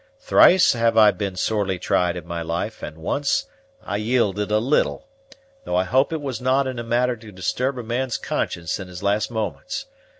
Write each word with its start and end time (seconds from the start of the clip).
Thrice 0.17 0.73
have 0.73 0.97
I 0.97 1.11
been 1.11 1.35
sorely 1.35 1.77
tried 1.77 2.17
in 2.17 2.25
my 2.25 2.41
life, 2.41 2.81
and 2.81 2.97
once 2.97 3.45
I 3.83 3.97
yielded 3.97 4.49
a 4.49 4.57
little, 4.57 5.07
though 5.63 5.75
I 5.75 5.83
hope 5.83 6.11
it 6.11 6.21
was 6.23 6.41
not 6.41 6.65
in 6.65 6.79
a 6.79 6.83
matter 6.83 7.15
to 7.15 7.31
disturb 7.31 7.77
a 7.77 7.83
man's 7.83 8.17
conscience 8.17 8.79
in 8.79 8.87
his 8.87 9.03
last 9.03 9.29
moments. 9.29 9.85